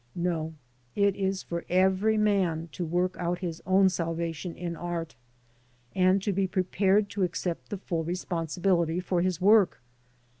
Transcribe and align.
No, 0.15 0.55
it 0.95 1.15
is 1.15 1.43
for 1.43 1.63
every 1.69 2.17
man 2.17 2.69
to 2.71 2.83
work 2.87 3.15
out 3.19 3.37
his 3.37 3.61
own 3.67 3.87
salvation 3.89 4.55
in 4.57 4.75
art, 4.75 5.13
and 5.93 6.19
to 6.23 6.33
be 6.33 6.47
prepared 6.47 7.07
to 7.11 7.21
accept 7.21 7.69
the 7.69 7.77
full 7.77 8.03
responsibility 8.03 8.99
for 8.99 9.21
his 9.21 9.39
work. 9.39 9.79